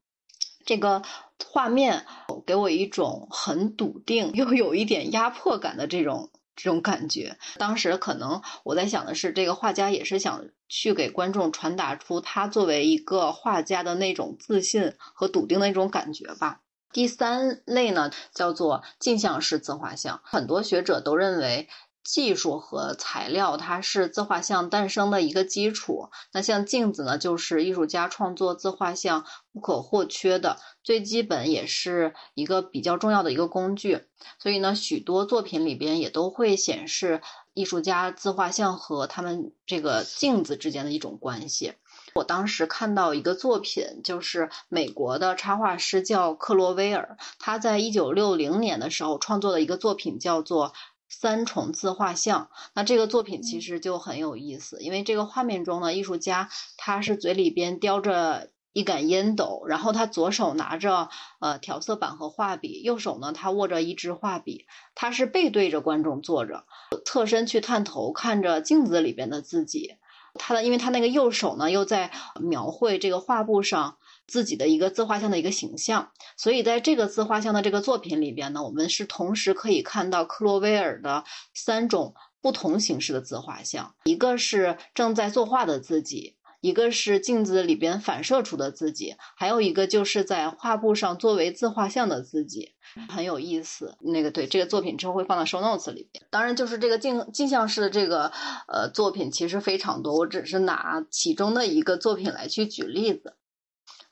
[0.66, 1.02] 这个
[1.48, 2.06] 画面
[2.46, 6.30] 给我一种很笃定 又有一点压迫感的这种。
[6.56, 16.62] 这种感觉，当时可能我在想的是，这个画家也是想去给观众传达出他作为一个画家的那种自信和笃定的那种感觉吧。
[16.92, 21.68] 第三类呢，叫做镜像式自画像，很多学者都认为。
[22.04, 26.10] 技术和材料，它是自画像诞生的一个基础。
[26.34, 34.02] 那像镜子呢，就是艺术家创作自画像不可或缺的、最基本也是一个比较重要的一个工具。
[34.38, 37.22] 所以呢，许多作品里边也都会显示
[37.54, 41.74] 艺术家自画像和他们这个镜子之间的一种关系。
[42.16, 50.74] 我当时看到一个作品，就是美国的插画师叫克罗威尔，他在一九六零年的时候创作的一个作品叫做。
[51.10, 66.66] 三重自画像，那这个作品其实就很有意思，因为这个画面中呢，艺术家他是嘴里边叼着一杆烟斗，然后他左手拿着呃调色板和画笔，右手呢他握着一支画笔，他是背对着观众坐着，
[67.06, 69.98] 侧身去探头看着镜子里边的自己，
[70.34, 73.98] 他的因为他那个右手呢又在描绘这个画布上。
[74.34, 81.24] 自己的一个自画像的一个形象，所以在这个自画像的这个作品里边呢，我们是同时可以看到克洛威尔的
[81.54, 92.74] 三种不同形式的自画像，一个是正在作画的自己，一个是镜子里边反射出的自己，还有一个就是在画布上作为自画像的自己，
[93.08, 93.96] 很有意思。
[94.02, 96.26] 那个对这个作品之后会放到 show notes 里边。
[96.32, 98.32] 当然，就是这个镜镜像式的这个
[98.68, 103.36] 呃作品其实非常多，我只是拿其中的一个作品来去举例子。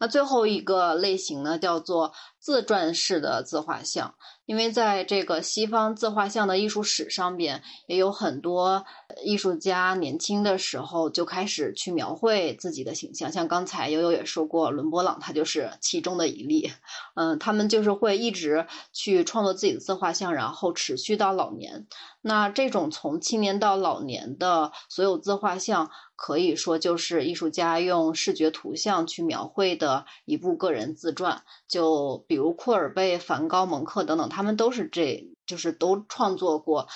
[0.01, 4.15] 那最后一个类型呢，叫做自传式的自画像。
[4.47, 8.83] 因为在这个西方自画像的艺术史上边，也有很多
[9.23, 13.31] 艺术家年轻的时候就开始去描绘自己的形象。
[13.31, 16.71] 像刚才悠悠也说过，伦勃朗他就是其中的一例。
[17.13, 21.85] 嗯，他们就是会一直去创作自己的自画像，然后持续到老年。
[22.21, 25.91] 那这种从青年到老年的所有自画像，
[26.23, 31.41] 可以说就是艺术家用视觉图像去描绘的一部个人自传。
[31.67, 36.87] 就比如库尔贝、梵高、蒙克等等，他们都是这就是都创作过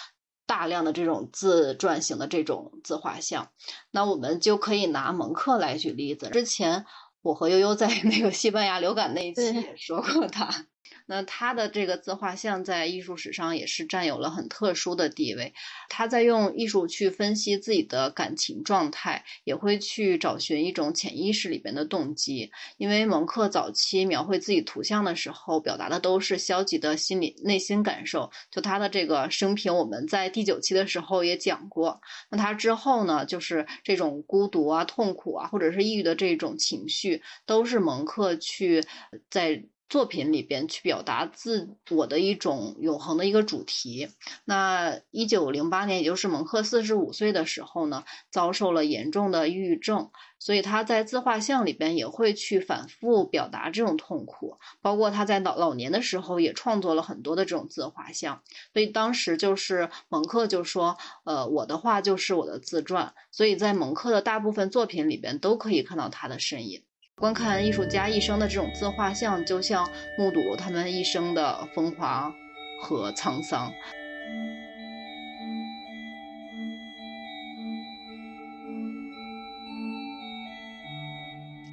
[0.46, 3.50] 大量的这种自传型的这种自画像。
[3.90, 6.30] 那我们就可以拿蒙克来举例子。
[6.30, 6.86] 之前
[7.24, 10.68] 我和悠悠在 那个西班牙流感那一期也说过他。
[11.08, 15.54] 那他的这个自画像在艺术史上也是占有了很特殊的地位。
[15.90, 22.52] 他在用艺术去分析自己的感情状态，也会去找寻一种潜意识里边的动机。
[22.78, 28.32] 因为蒙克早期描绘自己图像的时候，表达的都是消极的心理内心感受。
[28.52, 32.02] 就他的这个生平，我们在第九期的时候也讲过。
[32.30, 38.84] 那他之后呢，就是这种孤独啊、痛苦啊，或者是抑郁的这种情绪，都是蒙克去
[39.30, 39.64] 在。
[39.88, 44.10] 作品里边去表达自我的一种永恒的一个主题。
[44.44, 50.10] 那一九零八年，也就是蒙克四十五岁的时候呢，遭受了严重的抑郁症，
[50.40, 54.58] 所以他在自画像里边也会去反复表达这种痛苦。
[54.82, 58.42] 包括他在老老年的时候也创作了很多的这种自画像。
[58.74, 66.85] 所以当时就是蒙克就说：“呃，我的画就是我的自传。”所以在蒙克的大部分作品里边都可以看到他的身影。
[67.18, 72.30] 观看艺术家一生的这种自画像，就像目睹他们一生的风华
[72.82, 73.72] 和沧桑。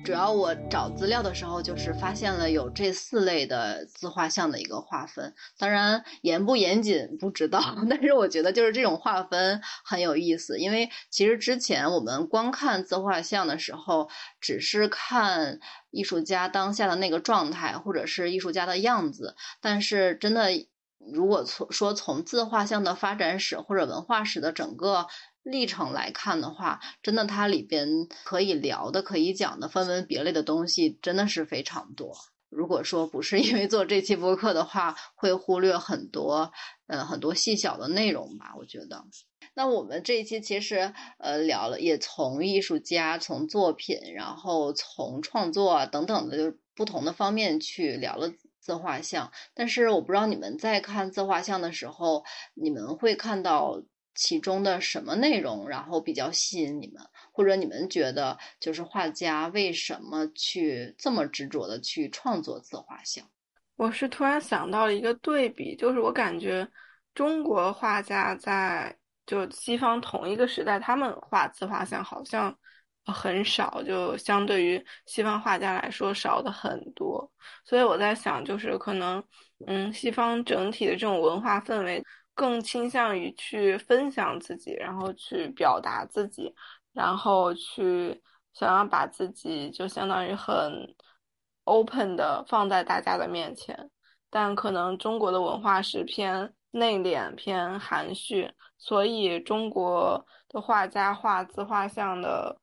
[0.04, 5.32] 主要我找资料的时候，就是发现了有这四类的自画像的一个划分。
[5.56, 10.58] 当然严不严谨不知道， 但是我觉得就是这种划分很有意思。
[10.58, 14.08] 因为其实之前我们光看自画像的时候，
[14.40, 15.60] 只是看
[15.92, 19.36] 艺术家当下的那个状态，或者是艺术家的样子。
[19.60, 20.50] 但是真的，
[21.10, 25.06] 如果从说从自画像的发展史或者文化史的整个。
[25.44, 27.88] 历程来看的话，真的它里边
[28.22, 32.14] 可以聊的、可以讲的分门别类的东西真的是非常多。
[32.48, 36.52] 如果说不是 因为做这期播客的话，会忽略很多，
[36.86, 38.54] 呃，很多细小的内容吧。
[38.56, 39.04] 我觉得，
[39.54, 48.30] 那我们这一期其实呃聊了，也从艺术家、从作品，然后从创作等等的就不同的方面去聊了
[48.62, 49.30] 自画像。
[49.52, 53.82] 但是我不知道你们在看自画像的时候，你们会看到。
[54.14, 57.02] 其中的什么内容，然后比较吸引你们，
[57.32, 63.24] 或者你们觉得就是画家为什么去这么执着的去创作自画像？
[63.76, 66.68] 我是突然想到了一个对比，就是我感觉
[67.14, 68.94] 中国画家在
[69.24, 72.54] 就西方同一个时代，他们画自画像好像
[73.06, 77.30] 很少，就相对于西方画家来说少的很多。
[77.64, 79.22] 所以我在想，就是可能，
[79.66, 82.02] 嗯，西方整体的这种文化氛围
[82.34, 86.54] 更倾向于去分享自己，然后去表达自己，
[86.92, 88.22] 然后去
[88.54, 90.94] 想要把自己就相当于很
[91.64, 93.90] open 的放在大家的面前。
[94.30, 102.58] 但可能中国的文化是偏内敛、偏含蓄，所以中国的画家画自画像的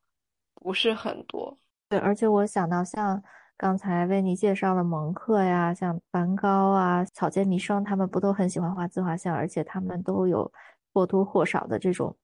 [0.60, 1.58] 不是很多。
[1.88, 3.20] 对，而且我想到像。
[3.60, 10.50] 刚才为你介绍的蒙克呀，像梵高啊、草间弥生，他们不都很喜欢画自画像，而且他们都有
[10.94, 12.16] 或多或少的这种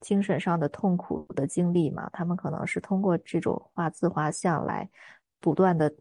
[0.00, 2.10] 精神上的痛苦的经历嘛？
[2.12, 4.90] 他们可能是通过这种画自画像来
[5.38, 5.94] 不断的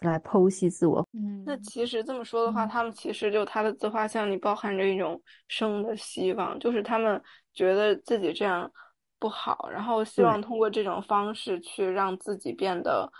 [0.00, 1.06] 来剖析自我。
[1.12, 7.22] 嗯，那其实这么说的话，他们其实就他的自画像里包含着一种生的希望，就是他们
[7.52, 8.68] 觉得自己这样
[9.24, 13.10] 不好，然后希望通过这种方式去让自己变得。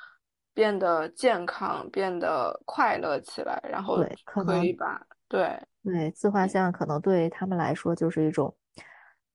[0.56, 5.50] 变得健康，变得快乐起来，然后对可以吧对
[5.82, 8.54] 对自画像可能对他们来说就是一种，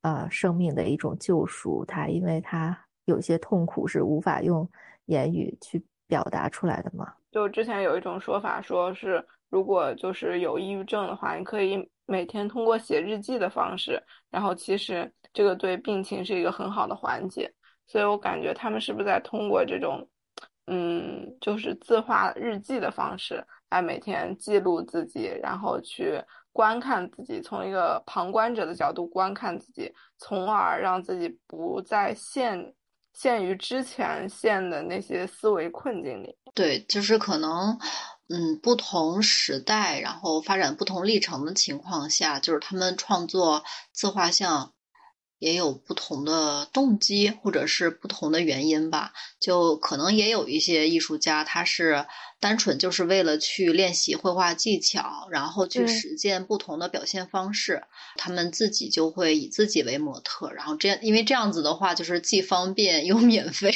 [0.01, 1.83] 呃，生命的一种救赎。
[1.83, 4.65] 他因为他有些痛苦是无法用
[5.07, 7.13] 言语去表达出来的嘛。
[7.33, 17.53] 就之前有一种说法，说是如果就是有抑郁症的话，你可以每天通过写日记的方式，然后其实这个对病情是一个很好的缓解。
[17.87, 20.07] 所以我感觉他们是不是在通过这种。
[20.71, 32.71] 嗯，就是自画日记的方式来每天记录自己，然后去观看自己，从一个旁观者的角度观看自己，从而让自己不再陷
[33.13, 36.37] 陷于之前陷的那些思维困境里。
[36.53, 37.75] 对，就是可能，
[38.27, 44.71] 嗯，不同时代，然后发展不同历程的情况下，就是他们创作自画像。
[45.39, 49.13] 也有不同的动机，或者是不同的原因吧。
[49.39, 52.05] 就可能也有一些艺术家，他是
[52.41, 57.83] 单纯就是为了去练习绘画技巧，然后去实践不同的表现方式。
[58.17, 63.73] 他们自己就会以自己为模特，然后这样，因为这样子的话，就是既方便又免费。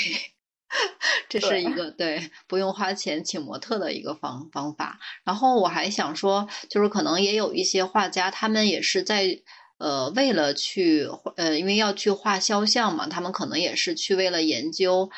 [1.30, 5.00] 这是一个对不用花钱请模特的一个方方法。
[5.24, 9.40] 然后我还想说，就是可能也有一些画家，他们也是在。
[9.78, 15.10] 呃，为了去呃，因为要去画肖像嘛，他们可能也是去为了研究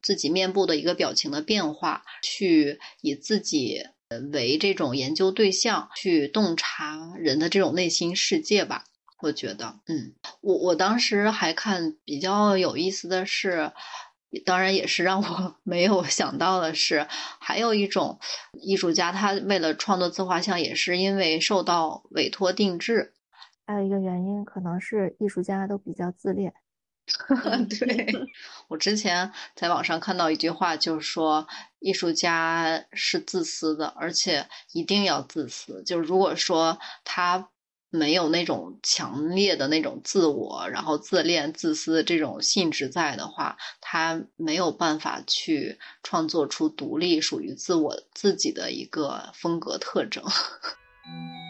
[0.00, 3.82] 自己面部的一个表情的变化，去以自己
[4.32, 8.84] 为这种研究对象，去洞察人的这种内心世界吧。
[9.22, 13.72] 我觉得，嗯，我我当时还看比较有意思的是，
[14.44, 17.06] 当然也是让我 没有想到的是，
[17.40, 18.18] 还有一种
[18.60, 23.14] 艺术家，他为了创作自画像，也是因为受到委托定制。
[23.72, 26.52] 还有一个原因，可能是艺术家都比较自恋。
[27.80, 28.06] 对
[28.68, 31.48] 我之前在网上看到一句话，就是说
[31.80, 35.82] 艺术家是自私的，而且一定要自私。
[35.84, 37.48] 就如果说他
[37.88, 50.22] 没有那种强烈的那种自我，然后自恋、自私这种性质在的话，他没有办法去创作出独立、属于自我自己的一个风格特征。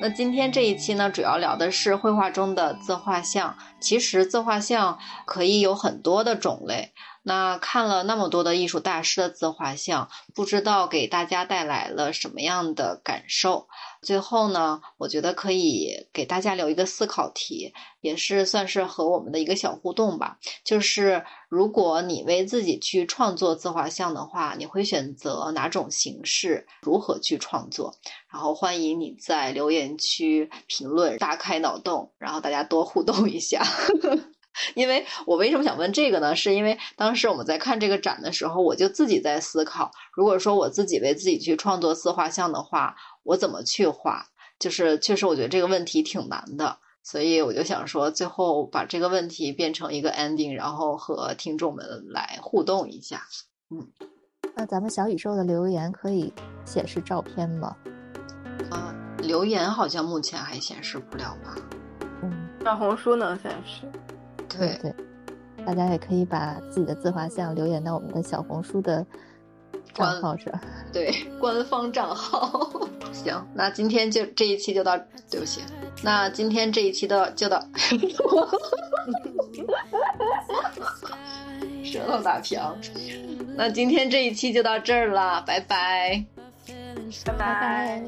[0.00, 3.56] 那今天这一期呢，主要聊的是绘画中的自画像。
[3.80, 6.92] 其实自画像可以有很多的种类。
[7.24, 13.68] 那看了那么多的艺术大师的自画像，不知道给大家带来了什么样的感受？
[14.02, 20.38] 最后呢，我觉得可以给大家留一个思考题，也是算是和我们的一个小互动吧。
[20.64, 26.66] 就是如果你为自己去创作自画像的话，你会选择哪种形式？
[26.82, 27.94] 如何去创作？
[28.32, 33.62] 然后欢迎你在留言区评论，大开脑洞，然后大家多互动一下。
[34.74, 36.34] 因为我为什么想问这个呢？
[36.34, 42.96] 是因为当时我们在看这个展的时候，我就自己在思考，如果说我自己为自己去创作自画像的话，
[43.28, 44.24] 我怎么去画？
[44.58, 53.20] 就是确实，我觉得这个问题挺难的，所以我就想说，最后把这个问题变成一个 ending，然后和听众们来互动一下。
[53.68, 53.86] 嗯，
[54.56, 56.32] 那咱们小宇宙的留言可以
[56.64, 57.76] 显示照片吗？
[58.70, 61.54] 啊，留言好像目前还显示不了吧？
[62.22, 63.82] 嗯，小红书能显示。
[64.48, 64.94] 对对，
[65.66, 69.06] 大家也可以把自己的自画像留言到我们的小红书的
[69.94, 70.52] 账号是，
[70.92, 72.88] 对 官方账号。
[73.12, 74.96] 行，那今天就这一期就到，
[75.30, 75.62] 对不起，
[76.02, 77.62] 那今天这一期的就到。
[81.84, 82.76] 舌头打飘？
[83.56, 86.24] 那今天这一期就到这儿了，拜拜，
[87.24, 88.02] 拜拜。